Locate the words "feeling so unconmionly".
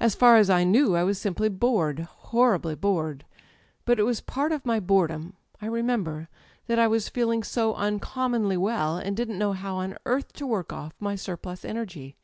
7.08-8.56